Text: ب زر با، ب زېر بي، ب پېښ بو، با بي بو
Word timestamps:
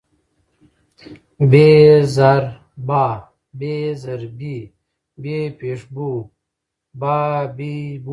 ب 1.49 1.53
زر 2.15 2.43
با، 2.87 3.05
ب 3.59 3.61
زېر 4.01 4.21
بي، 4.37 4.57
ب 5.21 5.23
پېښ 5.59 5.79
بو، 5.93 6.11
با 6.99 7.15
بي 7.57 7.73
بو 8.03 8.09